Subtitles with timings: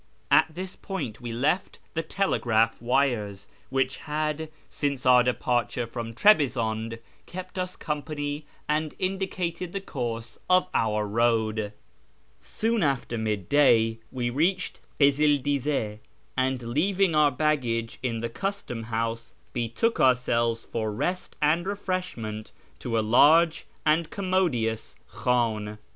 [0.31, 5.45] At this point we left the telegraph wires, which had, since our FROM ENGLAND TO
[5.45, 5.45] THE
[5.85, 6.37] PERSIAN FRONTIER 45 departure from
[6.95, 11.71] Trebizonde, kept us company and indicated the course of our road.
[12.39, 15.99] Soon after mid day we reached Kizil Diz^,
[16.35, 22.97] and, leaving our baggage in the custom house, betook ourselves for rest and refreshment to
[22.97, 25.77] a large and commodious Jilidn.